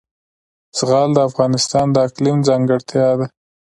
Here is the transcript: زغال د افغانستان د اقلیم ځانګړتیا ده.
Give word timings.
زغال 0.77 1.09
د 1.15 1.19
افغانستان 1.29 1.85
د 1.91 1.97
اقلیم 2.07 2.37
ځانګړتیا 2.47 3.07
ده. 3.19 3.25